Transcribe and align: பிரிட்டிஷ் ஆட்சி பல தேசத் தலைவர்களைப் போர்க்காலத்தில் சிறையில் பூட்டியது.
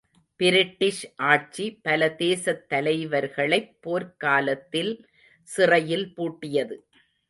பிரிட்டிஷ் 0.39 1.01
ஆட்சி 1.15 1.65
பல 1.81 2.09
தேசத் 2.17 2.63
தலைவர்களைப் 2.67 3.71
போர்க்காலத்தில் 3.81 4.93
சிறையில் 5.49 6.13
பூட்டியது. 6.15 6.77